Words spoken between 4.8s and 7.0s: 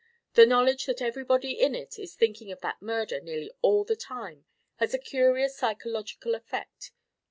a curious psychological effect.